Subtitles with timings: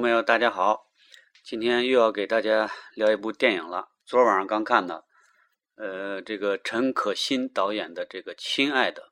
[0.00, 0.86] 朋友，大家好，
[1.42, 3.88] 今天又要给大家聊一部电影了。
[4.04, 5.04] 昨晚上刚看的，
[5.74, 9.10] 呃，这个陈可辛导演的这个《亲爱的》，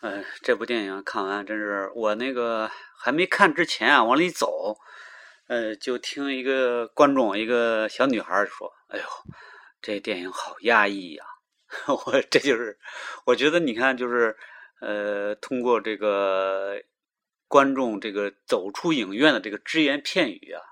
[0.00, 4.76] 呃，这部电影看完真是我那个还没看之前啊，往里走，
[5.48, 9.04] 呃，就听一个观众，一个小女孩说：“哎呦，
[9.82, 11.24] 这电影好压抑呀！”
[12.06, 12.78] 我这就是，
[13.24, 14.36] 我觉得你看，就是
[14.80, 16.80] 呃，通过这个。
[17.48, 20.62] 观众这个走出影院的这个只言片语啊，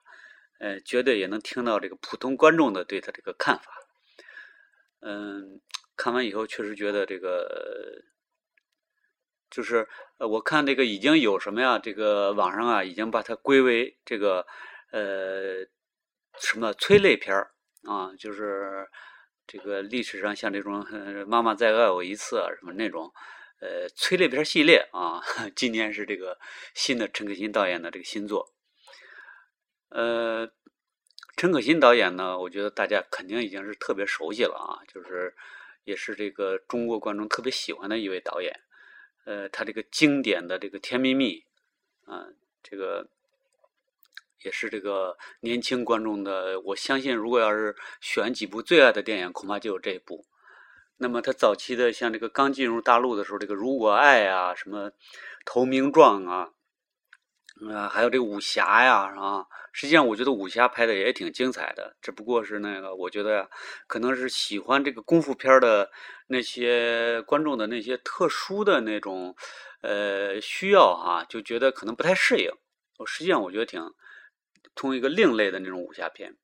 [0.60, 3.64] 呃，绝对也能听到这个普通观众的对他这个看法。
[5.00, 5.60] 嗯，
[5.96, 8.02] 看完以后确实觉得这个，
[9.50, 11.78] 就是我看这个已经有什么呀？
[11.78, 14.46] 这个网上啊已经把它归为这个
[14.90, 15.64] 呃
[16.38, 17.52] 什么催泪片儿
[17.84, 18.86] 啊，就是
[19.46, 20.84] 这个历史上像这种
[21.27, 23.11] “妈妈再爱我一次”啊什么那种。
[23.67, 25.20] 呃，催泪片系列啊，
[25.56, 26.39] 今年是这个
[26.72, 28.55] 新的陈可辛导演的这个新作。
[29.89, 30.48] 呃，
[31.36, 35.34] 陈可辛导演呢，我觉得大家肯定已经是特别熟悉了啊，就是
[35.83, 38.61] 也是这个中国观众特别喜欢的一位导演。
[39.25, 41.42] 呃，他这个经典的这个《甜蜜蜜》
[42.12, 42.28] 啊，
[42.62, 43.08] 这个
[44.45, 50.25] 也是这个年轻观众的，我相信如果要是选几部最爱的电影，恐怕就有这一部。
[50.98, 54.91] 那么他早期的像这个刚进入大陆的时候，这个《如果爱》啊，什么
[55.44, 56.48] 《投名状》啊，
[57.70, 63.50] 啊，还有这个武侠呀，啊，实际上我觉得武侠拍的也挺精彩的，只不过是那个我觉得
[63.86, 65.91] 可能是喜欢这个功夫片的
[66.28, 69.36] 那些观众的那些特殊的那种
[69.83, 72.50] 呃需要哈，就觉得可能不太适应。
[72.98, 73.83] 我实际上我觉得挺
[74.74, 76.39] 从一个另类的那种武侠片，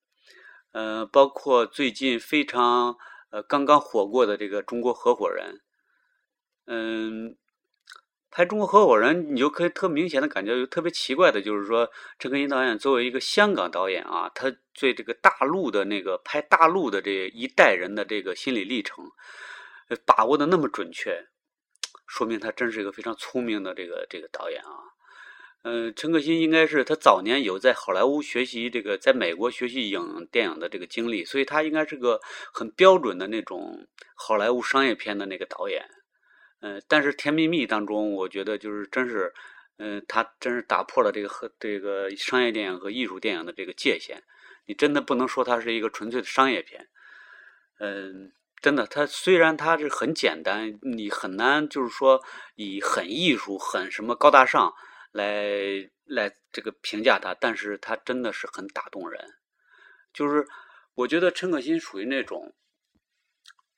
[0.72, 2.98] 呃，包括最近非常。
[3.32, 5.54] 呃，刚刚火过的这个《中国合伙人》，
[6.66, 7.34] 嗯，
[8.30, 19.02] 拍《中国合伙人》，你就可以特明显的感觉，特别奇怪的，就是说，陈可辛导演作为一个香港导演啊，他对这个大陆的那个拍大陆的这一代人的这个心理历程，
[20.04, 21.26] 把握的那么准确，
[22.06, 24.70] 说明他真是一个非常聪明的这个这个导演啊。
[25.64, 32.20] 嗯，陈可辛应该是他早年有在好莱坞学习这个，在美国学习影电影的这个经历，所以他应该是个
[32.52, 33.86] 很标准的那种
[34.16, 35.88] 好莱坞商业片的那个导演。
[36.62, 39.32] 嗯，但是《甜蜜蜜》当中，我觉得就是真是，
[39.78, 44.20] 嗯，他真是打破了这个和这个商业电影和艺术电影的这个界限。
[44.66, 46.88] 你真的不能说它是一个纯粹的商业片。
[47.78, 52.20] 嗯，真的，它虽然它是很简单，你很难就是说
[52.56, 54.72] 以很艺术、很什么高大上。
[55.12, 59.34] 来来，这个评价他，但是他真的是很打动人。
[60.12, 60.46] 就是
[60.94, 62.54] 我觉得陈可辛属于那种，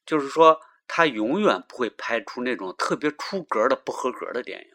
[0.07, 4.71] 就是说他永远不会拍出那种特别出格的不合格的电影。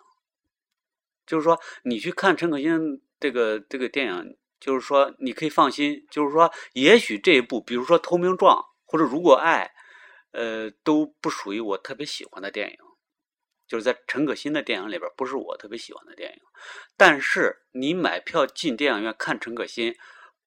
[1.25, 9.71] 就是说你去看陈可辛这个这个电影，就是说你可以放心，就是说也许这一部，比如说《投名状》或者《如果爱》，
[10.37, 12.77] 呃，都不属于我特别喜欢的电影。
[13.69, 16.41] 就是在陈可辛的电影里边，不是我特别喜欢的电影。
[16.97, 19.95] 但是你买票进电影院看陈可辛，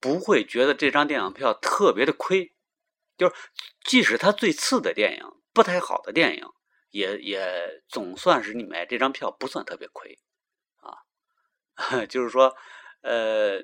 [0.00, 2.52] 不会觉得这张电影票特别的亏。
[3.16, 3.34] 就是
[3.84, 6.44] 即使他最次的电影、不太好的电影，
[6.90, 10.18] 也也总算是你买这张票不算特别亏
[10.80, 12.04] 啊。
[12.06, 12.56] 就是说，
[13.02, 13.62] 呃，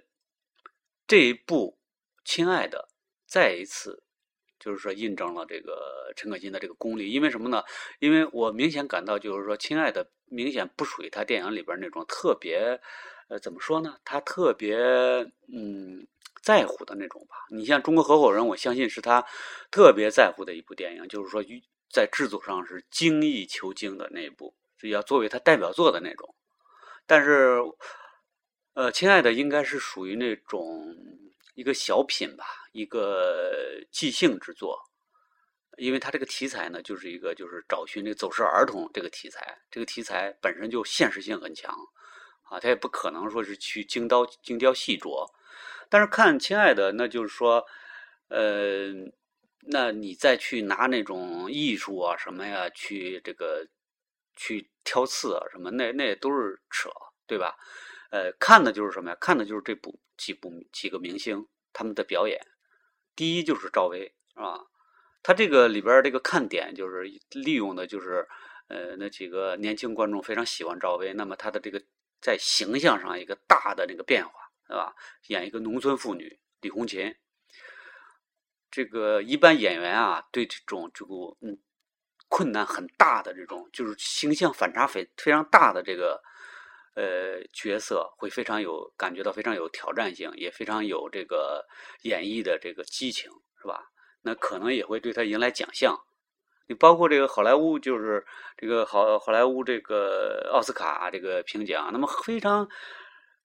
[1.06, 1.78] 这一部
[2.24, 2.88] 《亲爱的》
[3.26, 4.04] 再一次。
[4.58, 7.10] 就是说，印证了这个陈可辛的这个功力。
[7.10, 7.62] 因为什么呢？
[8.00, 12.80] 因为我明显感到，就是说，《亲爱的》明显不属于他电影里边那种特别，
[13.28, 13.96] 呃，怎么说呢？
[14.04, 14.76] 他特别
[15.52, 16.06] 嗯
[16.42, 17.36] 在乎的那种吧。
[17.50, 19.24] 你像《中国合伙人》，我相信是他
[19.70, 21.42] 特别在乎的一部电影，就是说，
[21.92, 26.34] 在制作上是精益求精的那一部，是要作为他代表作的那种。
[27.06, 27.60] 但是，
[28.74, 30.96] 呃，《亲爱的》应该是属于那种。
[31.58, 34.78] 一个小品吧，一个即兴之作，
[35.76, 41.74] 因为它这个题材呢，就是一个就是找寻这个走失儿童这个题材，这个题材本身就现实性很强，
[42.44, 45.28] 啊，他也不可能说是去精刀精雕细琢，
[45.88, 47.66] 但是看亲爱的，那就是说，
[48.28, 48.92] 呃，
[49.62, 53.66] 那你再去拿那种艺术啊什么呀，去这个
[54.36, 56.88] 去挑刺啊什么，那那都是扯，
[57.26, 57.56] 对吧？
[58.10, 59.16] 呃，看的就是什么呀？
[59.20, 62.40] 看的就是这部几部几个明星他们的表演。
[63.14, 64.64] 第一就是赵薇，是吧？
[65.22, 67.02] 他这个里边这个看点就是
[67.32, 68.26] 利用的就是
[68.68, 71.82] 呃那几个年轻观众非常喜欢赵薇，那么他的这个
[72.22, 74.32] 在形象上一个大的那个变化，
[74.68, 74.94] 是吧？
[75.26, 77.14] 演一个农村妇女李红琴。
[78.70, 81.58] 这个一般演员啊，对这种这个嗯
[82.28, 86.22] 困难很大的这种就是形象反差非非常大的这个。
[86.98, 91.64] 呃角色会非常有感觉到非常有挑战性，也非常有这个
[92.02, 93.30] 演绎的这个激情，
[93.62, 93.90] 是吧？
[94.22, 95.96] 那可能也会对他迎来奖项。
[96.66, 102.68] 你包括这个好莱坞，就是这个好好莱坞这个奥斯卡这个评奖，那么非常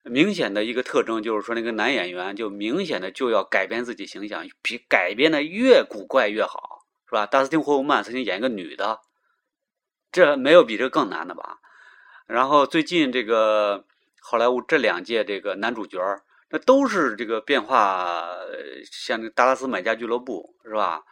[0.02, 7.24] 明显的一个特征就是说，那个男演员就明显的就要改变自己形象，比改变的越古怪越好，是吧？
[7.24, 9.00] 达斯汀霍夫曼曾经演一个女的，
[10.12, 11.60] 这没有比这更难的吧？
[12.26, 13.84] 然后最近这个
[14.22, 15.98] 好莱坞这两届这个男主角，
[16.50, 18.26] 那都是这个变化，
[18.90, 21.02] 像那达拉斯买家俱乐部，是吧？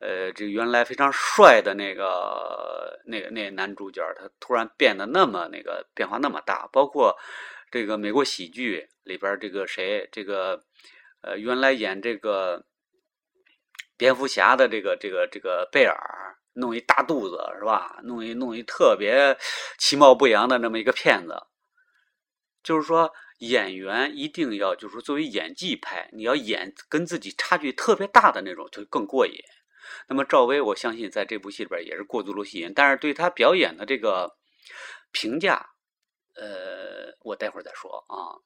[0.00, 6.68] 呃，这原来非常帅的那个、那个、那男主角，他突然变得那么那个变化那么大。
[6.72, 7.16] 包括
[7.70, 10.62] 这个美国喜剧里边这个谁，这个
[11.22, 12.66] 呃，原来演这个
[13.96, 15.96] 蝙蝠侠的这个、这个、这个贝尔，
[16.54, 18.00] 弄一大肚子是吧？
[18.04, 19.36] 弄一弄一特别
[19.78, 21.42] 其貌不扬的那么一个骗子。
[22.62, 29.34] 就是说，演员一定要就是，作为演技派，你要演跟自己差距特别大的那种，就更过瘾。
[30.08, 34.38] 那么赵薇，我相信在这部戏里边也是过足了戏瘾，但是对她表演的这个
[35.12, 35.70] 评价，
[36.36, 38.40] 呃，我待会儿再说啊。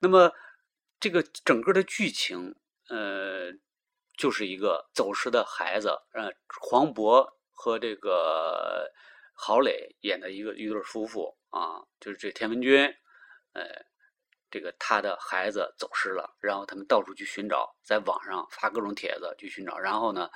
[0.00, 0.30] 那么
[1.00, 2.54] 这个整个的剧情，
[2.88, 3.50] 呃，
[4.16, 6.30] 就是一个走失的孩子，呃，
[6.60, 8.88] 黄渤和这个
[9.34, 12.86] 郝蕾演的一个一对夫妇啊，就是这田文军，
[13.54, 13.64] 呃，
[14.48, 20.30] 这个他的孩子走失了，然后他们到处去寻找，在网上发各种帖子去寻找，然后呢。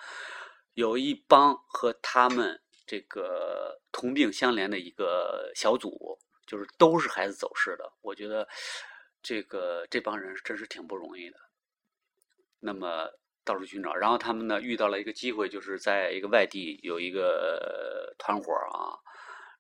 [0.74, 6.16] 有一帮和他们这个同病相怜的一个小组，
[6.46, 7.92] 就是都是孩子走失的。
[8.00, 8.48] 我觉得
[9.20, 11.36] 这个这帮人真是挺不容易的。
[12.60, 13.10] 那么
[13.50, 18.94] 到处寻找，然后他们呢遇到了一个机会，就是在一个外地有一个团伙啊，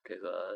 [0.04, 0.54] 这个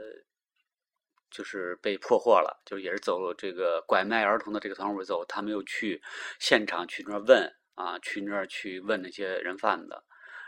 [1.32, 6.00] 就是被破获了，就也是走这个拐卖儿童的这个团伙走，他们又去
[6.38, 10.00] 现场去那儿问啊，去那儿去问那些人贩子。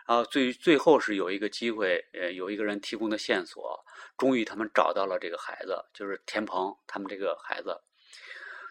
[0.06, 3.85] 然后最最后是有一个机会，呃，有一个人提供的线索，
[4.17, 7.77] 终于他们找到了这个孩子，就是田鹏他们这个孩子。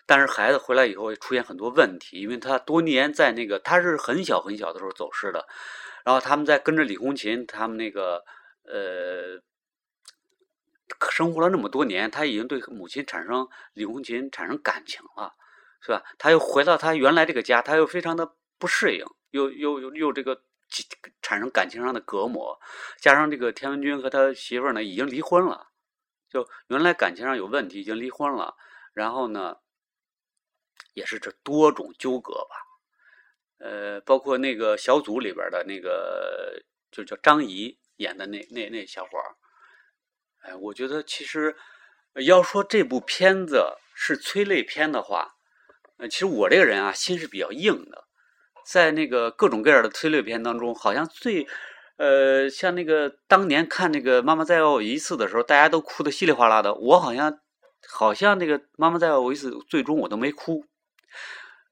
[0.06, 5.48] 但是孩子回来以后出现很多问题，因为他多年在那个他是很小很小的时候走失的，
[6.04, 8.24] 然后他们在跟着李红琴他们那个
[8.63, 9.42] 呃
[11.10, 15.34] 生活了那么多年，他已经对母亲产生李红琴产生感情了，
[15.81, 16.04] 是吧？
[16.18, 20.42] 他又回到他原来这个家，他又非常的不适应，又又又这个。
[21.22, 22.60] 产生感情上的隔膜，
[23.00, 25.68] 加上这个田文军和他媳妇儿呢已经离婚了，
[26.28, 28.56] 就原来感情上有问题，已经离婚了。
[28.94, 29.57] 然后呢，
[30.95, 32.56] 也是这多种纠葛吧。
[33.59, 39.36] 呃，包括那个小组里边的那个，就叫张怡演的那那那小伙儿。
[40.39, 41.56] 哎，我觉得其实
[42.25, 45.36] 要说这部片子是催泪片的话，
[45.97, 48.03] 呃，其实我这个人啊心是比较硬的。
[48.65, 51.47] 在那个各种各样的催泪片当中，好像最，
[51.97, 56.74] 呃，像那个当年看那个《妈妈再爱我一次》的时候，大家都哭的稀里哗啦的。
[56.74, 57.40] 我好像，
[57.87, 60.66] 好像那个《妈妈再爱我一次》最终我都没哭。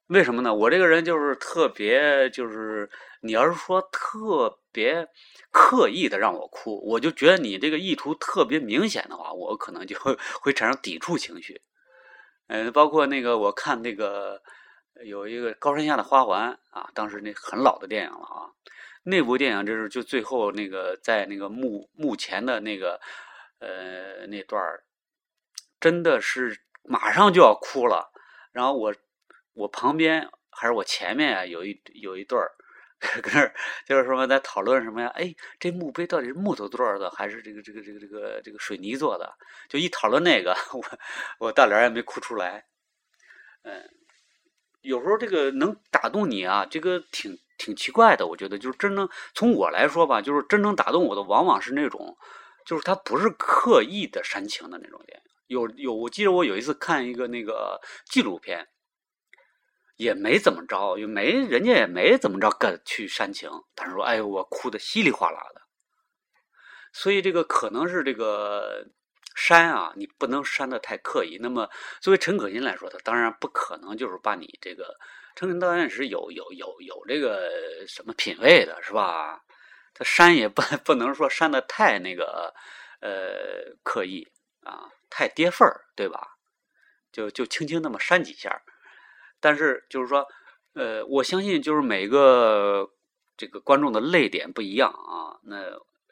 [0.08, 0.54] 为什么呢？
[0.54, 2.90] 我这个人就是特别，就是
[3.22, 5.08] 你要是说特别
[5.52, 11.62] 刻意的让我哭，我就觉得你这个意图特别明显的话，我可能就会会产生抵触情绪。
[12.48, 14.42] 嗯，包括那个我看那个。
[15.06, 18.46] 有一个高山下的花环啊，当时那很老的电影了啊。
[19.02, 23.02] 那部电影就是就最后那个在那个墓墓前的那个
[23.58, 24.62] 呃那段
[25.80, 28.12] 真的是马上就要哭了。
[28.52, 28.94] 然后我
[29.54, 32.52] 我旁边还是我前面啊，有一有一对儿
[33.22, 33.52] 跟那
[33.86, 35.08] 就是说在讨论什么呀？
[35.16, 39.34] 哎，这墓碑到底是木头做的还是这个这个这个这个这个水泥做的？
[39.70, 40.84] 就一讨论那个， 我
[41.40, 42.66] 我大脸也没哭出来，
[43.64, 43.90] 嗯。
[44.82, 48.28] 有时候这个能打动你啊，这个挺挺奇怪的。
[48.28, 52.18] 我觉得就是真正从我来说吧，就是真正打动我的，往往是那种，
[52.66, 55.24] 就是他不是刻意的煽情的那种电影。
[55.48, 57.80] 有有，我记得我有一次看一个那个
[58.12, 58.68] 纪录片，
[59.96, 65.62] 也没怎么着，也没人家也没怎么着跟去煽情，但是说，哎呦，我哭的稀里哗啦的。
[66.92, 68.88] 所以这个可能是这个。
[69.36, 71.40] 删啊，你不能删的太刻意。
[71.42, 71.68] 那么，
[72.00, 74.96] 作为陈可辛来说，他当然不可能就是把你这个
[75.36, 77.50] 陈可辛导演是有有有有这个
[77.88, 79.44] 什么品位的，是吧？
[79.96, 82.54] 他删也不 不能说删的太那个
[83.02, 84.28] 呃刻意
[84.62, 86.38] 啊，太跌份儿，对吧？
[87.12, 88.62] 就就轻轻那么删几下。
[89.44, 90.26] 但是就是说，
[90.74, 92.90] 呃，我相信就是每个
[93.36, 95.58] 这个观众的泪点不一样啊，那。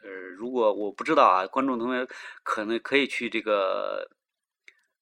[0.04, 2.04] 呃，如果我不知道啊，观众同学
[2.42, 4.04] 可能可以去这个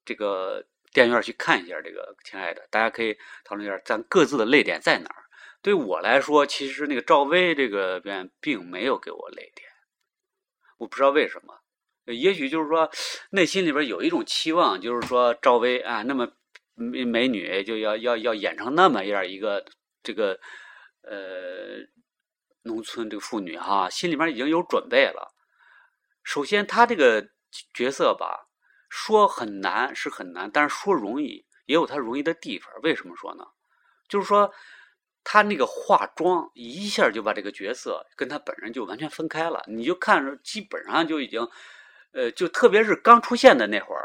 [0.05, 5.25] 这个电影院去看一下这个《亲爱的》，大家可以讨论一下咱各自的泪点在哪儿。
[5.63, 9.71] 对我来说，其实那个赵薇这个边并没有给我泪点，
[10.77, 11.63] 我不知道为什么。
[12.05, 12.91] 也许就是说
[13.33, 16.31] 内心里边有一种期望，就是说赵薇啊那么
[16.81, 19.65] 美美女，就要要要演成那么样一个
[20.03, 20.41] 这个
[21.03, 21.79] 呃
[22.63, 25.33] 农村这个妇女哈，心里面已经有准备了。
[26.25, 27.29] 首先，她这个
[27.75, 28.49] 角色吧，
[28.89, 32.73] 说很难是很难，但是说容易也有她容易的地方。
[32.83, 33.45] 为什么说呢？
[34.09, 34.53] 就是说。
[35.23, 41.47] 他那个化妆一下就把这个角色跟他本人就完全分开了，你就看着基本上就已经，
[42.13, 44.00] 呃，就特别是刚出现的那会儿，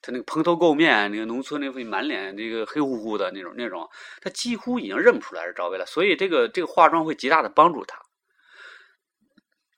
[0.00, 3.88] 他那个蓬头垢面，那个农村那副满脸那个黑乎乎的那种那种，
[4.20, 5.84] 他几乎已经认不出来是赵薇了。
[5.86, 8.00] 所以这个这个化妆会极大的帮助他。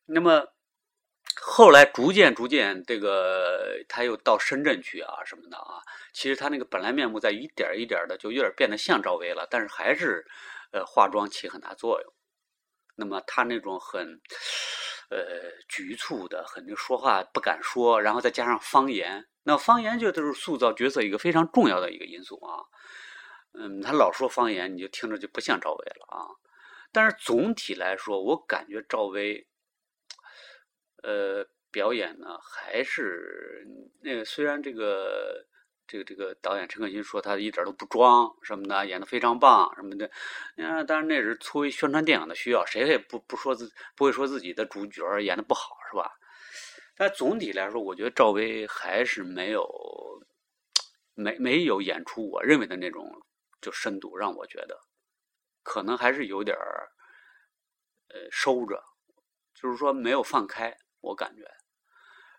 [0.07, 0.47] 那么
[1.41, 5.81] 后来逐渐逐渐，这个他又到深圳去啊什么的啊，
[6.13, 10.27] 其实他那个本来面目在一点一点的就有点变得像赵薇了，但是还是。
[10.73, 12.13] 呃，化妆起很大作用。
[12.95, 14.21] 那么他那种很，
[15.11, 15.19] 呃，
[15.69, 22.65] 局促的，很就说话不敢说，然后再加上方言，那方言就都是塑造角色一个非常重要的一个因素啊。
[23.53, 26.29] 嗯，他老说方言，你就听着就不像赵薇了啊。
[26.93, 29.47] 但是总体来说，我感觉赵薇，
[31.03, 33.67] 呃，表演呢还是
[34.03, 35.47] 那个，虽然这个。
[35.93, 40.09] 这个这个导演陈可辛说他一点都不装什么的，演的非常棒什么的。
[40.57, 46.13] 嗯，当然那是出于宣传电影的需要，谁也不不说自不会说自己的主角演的不好是吧？
[47.01, 49.67] 但总体来说，我觉得赵薇还是没有
[51.15, 53.11] 没没有演出我认为的那种
[53.63, 54.79] 就深度，让我觉得
[55.63, 56.91] 可能还是有点儿
[58.09, 58.85] 呃收着，
[59.55, 61.51] 就是说没有放开，我感觉。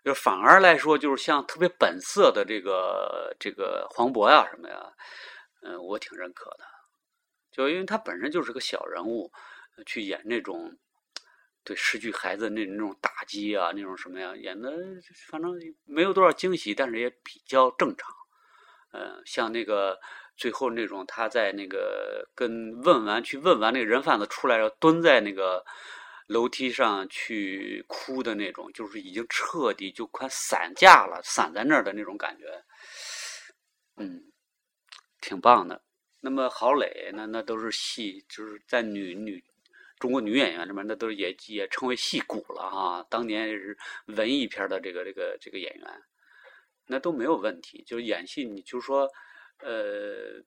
[0.04, 4.92] 就反而来说，就是像特别本色的这个这个黄渤呀什么呀，
[5.62, 6.64] 嗯，我挺认可的。
[7.50, 9.32] 就因为他本身就是个小人物，
[9.84, 10.78] 去演那种
[11.64, 14.70] 对失去孩子那那种打击啊，那种什么呀，演的
[15.28, 15.52] 反正
[15.84, 18.10] 没有多少惊喜，但是也比较正常。
[18.92, 19.98] 嗯，像那个
[20.36, 25.64] 最后那种他在那个跟问完去问完那个人贩子出来，要蹲在那个。
[26.28, 32.64] 楼梯上去哭的那种，就是已经彻底就快散架了，散在那儿的那种感觉，
[33.96, 34.32] 嗯，
[35.20, 35.82] 挺棒的。
[36.20, 39.44] 那么郝蕾，那那都是戏，就是在女女
[40.02, 43.06] 中国女演员里面，那都是也也称为戏骨了哈。
[43.08, 45.86] 当年是文艺片的这个这个这个演员，
[46.88, 47.84] 那都没有问题。
[47.86, 49.08] 就是演戏，你就说，
[49.60, 50.42] 呃。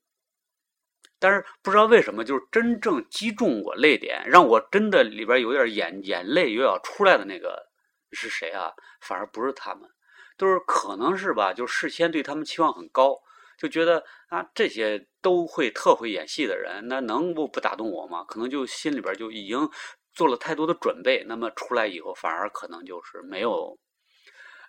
[1.17, 7.69] 但是不知道为什么，就是真正击中我泪点，让我真的里边有点眼眼泪又要出来的那个
[8.11, 8.73] 是谁啊？
[8.99, 9.89] 反而不是他们，
[10.35, 11.53] 都是可能是吧？
[11.53, 13.15] 就事先对他们期望很高，
[13.57, 18.23] 就觉得啊这些都会特会演戏的人，那能不不打动我吗？
[18.23, 19.69] 可能就心里边就已经
[20.13, 23.77] 做了太多的准备，那么出来以后反而可能就是没有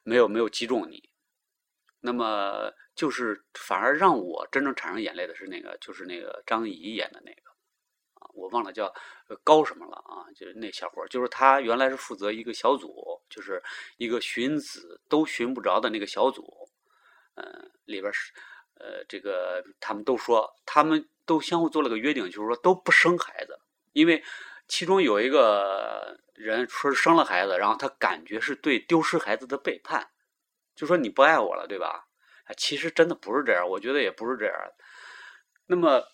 [0.05, 1.09] 没有没有击中你，
[2.01, 2.73] 那么。
[2.97, 7.43] 就是反而让我真正产生眼泪的是那个，就是那个张怡演的那个，
[8.33, 8.91] 我忘了叫
[9.45, 13.63] 高什么了啊，就是那小伙就是他原来是负责一个小组，就是
[13.99, 16.43] 一个寻子都寻不着的那个小组，
[17.35, 18.33] 嗯，里边是
[18.79, 23.59] 呃，这个他们都说，他们都相互做了个约定，就是说都不生孩子，
[23.93, 24.23] 因为
[24.69, 30.11] 其中有一个人说生了孩子，然后他感觉是对丢失孩子的背叛，
[30.75, 32.07] 就说你不爱我了，对吧？
[32.45, 34.55] 啊，其实真的不是这样，我觉得也不是这样。
[35.67, 36.05] 那么，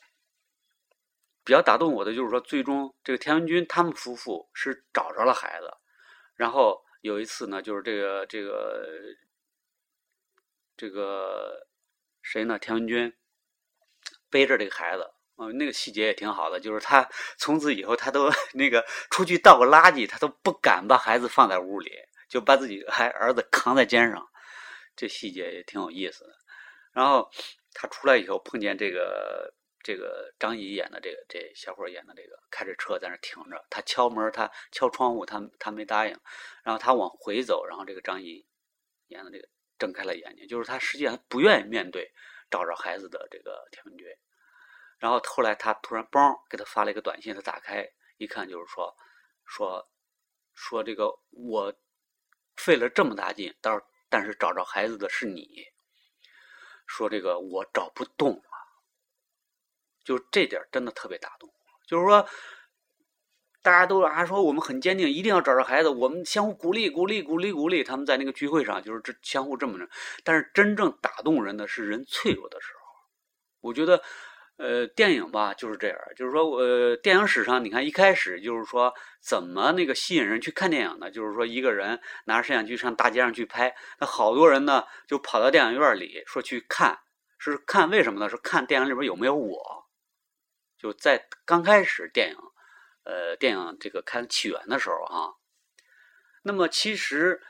[1.44, 5.70] 比较打动我的就是说，最终这个田文军他们夫妇是找着了孩子，
[6.36, 8.86] 然后有一次呢，就是这个这个
[10.76, 11.66] 这个
[12.22, 12.58] 谁呢？
[12.58, 13.12] 田文军
[14.30, 21.90] 背着这个孩子，嗯，那个细节也挺好的，就是他从此以后他都那个出去倒个垃圾，他都不敢把孩子放在屋里，
[22.28, 24.26] 就把自己还儿子扛在肩上。
[24.94, 26.34] 这细节也挺有意思的。
[26.92, 27.30] 然后
[27.72, 29.52] 他出来以后，碰见这个
[29.82, 33.64] 这个张译演的这个这小伙演的这个，开着车在那停着。
[33.70, 36.16] 他敲门，他敲窗户，他他没答应。
[36.62, 38.46] 然后他往回走，然后这个张译
[39.08, 39.48] 演的这个
[39.82, 42.12] 睁开了眼睛，就是他实际上不愿意面对
[42.48, 44.06] 找着孩子的这个田文军。
[44.98, 48.96] 然后后来他突然嘣给他发了一个短信，他打开一看，就是说
[49.44, 49.90] 说
[50.54, 51.74] 说这个我
[52.56, 53.86] 费了这么大劲，到时候。
[54.12, 55.64] 但是找着孩子的是你，
[56.86, 58.44] 说这个我找不动了，
[60.04, 61.48] 就这点真的特别打动。
[61.86, 62.28] 就是说，
[63.62, 67.84] 大家都啊说我们很坚定，一定要找着孩子，我们相互鼓励，鼓励，鼓励，鼓励。
[67.84, 69.88] 他们在那个聚会上就是这相互这么着。
[70.24, 72.80] 但是真正打动人的是人脆弱的时候。
[73.60, 74.02] 我觉得，
[74.56, 81.08] 呃，电影吧就是这样，就是说，呃，电影史上你看一开始就是说怎么那个吸引人去看电影呢？
[81.08, 86.98] 就是说一个人拿着摄像机上大街上去拍，那好多人呢就跑到电影院里说去看，
[87.38, 88.28] 是看为什么呢？
[88.28, 89.86] 是看电影里边有没有我。
[90.76, 92.36] 就在刚开始电影。
[93.04, 95.34] 呃，电影这个开起源的时候啊，
[96.42, 97.42] 那么其实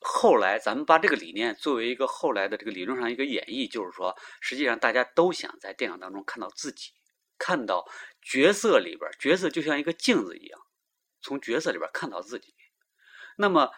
[0.00, 6.92] 后来咱们把这个理念作为一个后来的这个理论上一个演绎，就是说，实际上大家都想在电影当中看到自己，
[7.38, 7.86] 看到
[8.22, 10.60] 角色里边，角色就像一个镜子一样，
[11.20, 12.54] 从角色里边看到自己。
[13.36, 13.70] 那么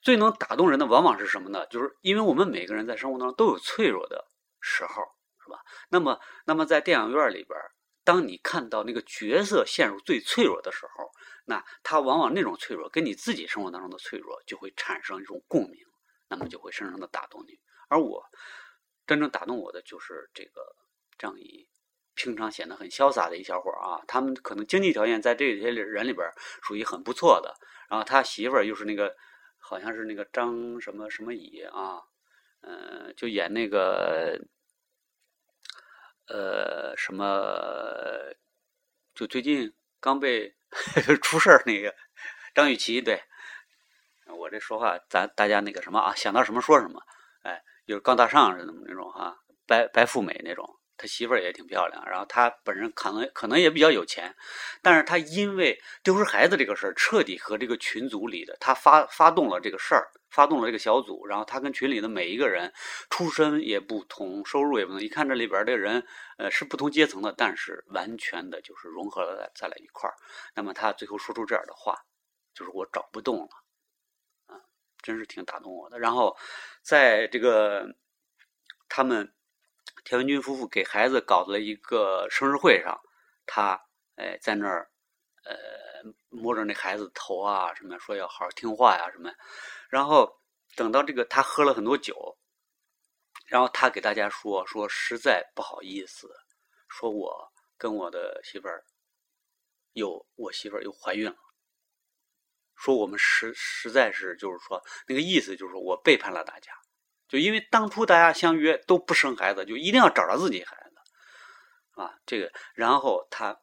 [0.00, 1.66] 最能打动人的往往是什么呢？
[1.66, 4.26] 就是因为我们每个人在生活当中都有脆弱的
[4.60, 5.02] 时候，
[5.44, 5.60] 是吧？
[5.90, 7.56] 那么，那么在电影院里边。
[8.04, 11.10] 当你看到那个角色陷入最脆弱的时候，
[11.44, 15.84] 那他往往那种脆弱跟你自己生活当中的脆弱就会产生一种共鸣，
[16.28, 17.58] 那么就会深深的打动你。
[17.88, 18.24] 而我
[19.06, 20.74] 真正打动我的就是这个
[21.16, 21.68] 张仪，
[22.14, 24.02] 平常显得很潇洒的一小伙啊。
[24.08, 26.28] 他们可能经济条件在这些人里边
[26.62, 27.54] 属于很不错的，
[27.88, 29.14] 然后他媳妇儿又是那个
[29.58, 32.00] 好像是那个张什么什么乙啊，
[32.62, 34.40] 嗯，就演那个。
[36.28, 37.24] 呃，什么？
[39.14, 40.54] 就最近刚被
[41.22, 41.94] 出事儿那个
[42.54, 43.22] 张雨绮，对
[44.38, 47.02] 我这说话，咱大家那个什么啊，想到什么说什么，
[47.42, 49.36] 哎，就是高大上似的那种哈，
[49.66, 50.78] 白白富美那种。
[51.02, 54.36] 他媳妇儿也挺漂亮，然后他本人可能可能也比较有钱，
[54.82, 62.72] 但是他因为丢失孩子这个事儿，彻底和这个群组里的他发发动了这个事儿，发动了这个小组，然后他跟群里的每一个人
[63.10, 66.06] 出身也不同，收入也不同，一看这里边的人，
[66.38, 70.14] 呃，是不同阶层的，但是完全的就是融合了在在了一块儿。
[70.54, 71.96] 那么他最后说出这样的话，
[72.54, 73.48] 就是我找不动了，
[74.46, 74.54] 啊，
[75.02, 75.98] 真是挺打动我的。
[75.98, 76.36] 然后
[76.80, 77.92] 在这个
[78.88, 79.34] 他们。
[80.04, 83.00] 田文军夫妇给孩子搞了一个生日会上，
[83.46, 83.80] 他
[84.16, 84.90] 哎在那儿，
[85.44, 89.32] 呃摸着那孩子头啊什么，说要好好听话呀什么，
[89.88, 90.40] 然后
[90.74, 92.36] 等到这个他喝了很多酒，
[93.46, 96.28] 然后他给大家说说实在不好意思，
[96.88, 98.84] 说我跟我的媳妇儿
[99.92, 101.36] 又我媳妇儿又怀孕了，
[102.74, 106.72] 说我们实实在是就是说那个意思就是说我背叛了大家。
[107.32, 113.58] 就因为当初大家相约都不生孩子，就一定要找着自己孩子，啊，这个，然后他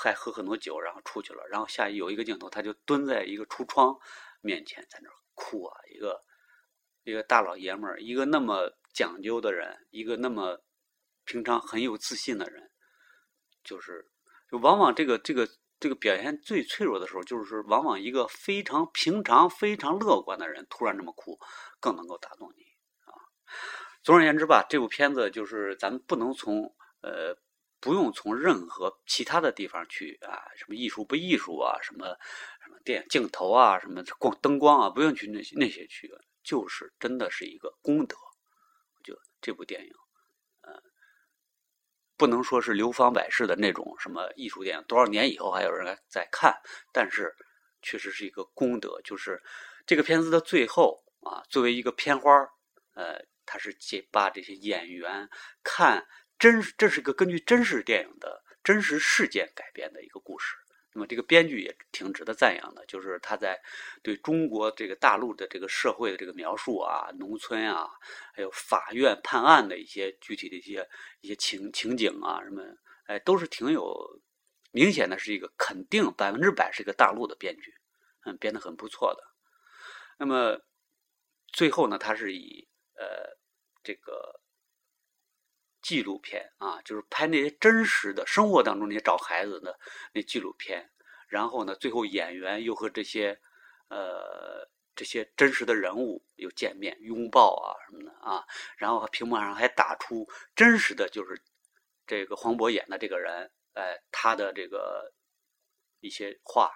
[0.00, 3.98] 还喝很多酒，然后出去了，然后下有一个镜头，他就蹲在一个橱窗
[4.42, 6.22] 面前，在那哭啊，一个
[7.02, 10.62] 一个大老爷们儿，一个那么讲究的人，一个那么
[11.24, 12.70] 平常很有自信的人，
[13.64, 14.08] 就是
[14.48, 15.48] 就往往这个这个
[15.80, 21.40] 这个表现最脆弱的时候，就是往往一个非常平常、非常乐观的人突然这么哭，
[21.80, 22.73] 更能够打动你。
[24.02, 27.34] 总而言之吧，这部片子就是咱们不能从呃，
[27.80, 32.06] 不用从任何其他的地方去啊，什么艺术不艺术啊，什么
[32.62, 36.10] 什么电影镜头啊，什么光灯光啊，不用去那些那些去，
[36.42, 38.14] 就是真的是一个功德。
[39.02, 39.92] 就这部电影，
[40.60, 40.82] 呃，
[42.18, 46.54] 不能说是流芳百世的那种什么艺术电影，多少年以后还有人在看，
[46.92, 47.34] 但是
[47.80, 49.00] 确实是一个功德。
[49.02, 49.42] 就是
[49.86, 52.30] 这个片子的最后啊，作为一个片花
[52.94, 53.24] 呃。
[53.46, 55.28] 他是借把这些演员
[55.62, 56.06] 看
[56.38, 60.56] 真，这是个根据真实电影的真实事件改编的一个故事。
[60.92, 63.60] 那么这个编剧也挺值得赞扬的，就是他在
[64.02, 67.88] 对中国这个大陆的这个社会的这个描述啊，农村啊，
[68.32, 70.88] 还有法院判案的一些具体的一些
[71.20, 72.62] 一些情情景啊，什么
[73.06, 74.22] 哎，都是挺有
[74.70, 77.74] 明显的是一个肯定百分之百是一个大陆的编剧，
[78.24, 79.22] 嗯，编的很不错的。
[80.18, 80.60] 那么
[81.52, 82.68] 最后呢，他是以。
[82.96, 83.36] 呃，
[83.82, 84.40] 这个
[85.82, 89.78] 纪录片啊，就是拍那些真实的生活当中那些找孩子的
[90.12, 90.90] 那纪录片，
[91.28, 93.38] 然后呢，最后演员又和这些
[93.88, 101.42] 呃这些真实的人物又见面拥抱啊什么的啊，然后屏幕上还打出真实的就是
[102.06, 105.12] 这个黄渤演的这个人，哎，他的这个
[106.00, 106.70] 一些话，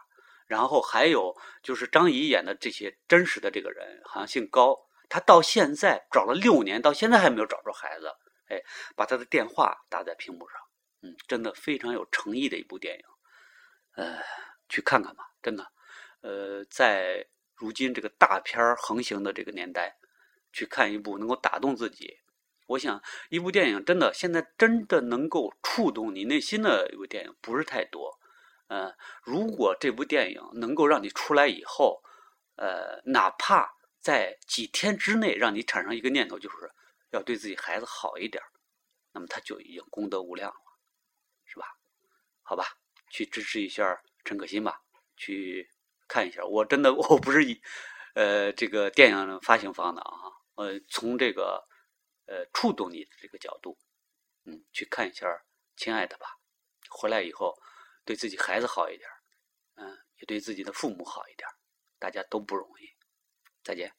[0.47, 4.88] 然后还有就是张仪演的这些真实的这个人，好像姓高。
[5.09, 8.12] 他到现在找了六年，到现在还没有找着孩子。
[8.49, 8.62] 哎，
[8.97, 10.59] 把他的电话打在屏幕上，
[11.03, 13.05] 嗯，真的非常有诚意的一部电影。
[13.94, 14.23] 呃，
[14.68, 15.71] 去看看吧，真的。
[16.23, 19.99] 呃，在如今这个大片横行的这个年代，
[20.51, 22.18] 去看一部能够打动自己，
[22.68, 28.18] 我想一部电影真的现在真的能够触动你内心的一部电影不是太多。
[28.68, 32.03] 呃，如果这部电影能够让你出来以后，
[32.57, 36.71] 呃，哪怕在几天之内让你产生一个念头，就是
[37.11, 38.43] 要对自己孩子好一点，
[39.13, 40.61] 那么他就已经功德无量了，
[41.45, 41.67] 是吧？
[42.43, 42.65] 好吧，
[43.11, 44.81] 去支持一下陈可辛吧，
[45.17, 45.71] 去
[46.07, 46.45] 看一下。
[46.45, 47.61] 我真的 我不是以
[48.15, 50.13] 呃这个电影发行方的啊，
[50.55, 51.67] 呃，从这个
[52.27, 53.79] 呃触动你的这个角度，
[54.45, 55.27] 嗯，去看一下
[55.77, 56.39] 《亲爱的》吧。
[56.91, 57.55] 回来以后。
[58.05, 59.07] 对自己孩子好一点，
[59.75, 61.47] 嗯，也对自己的父母好一点，
[61.99, 62.89] 大家都不容易。
[63.62, 63.92] 再见。